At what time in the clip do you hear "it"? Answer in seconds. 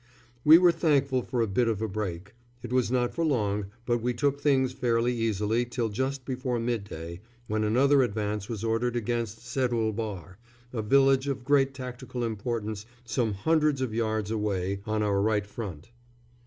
2.63-2.73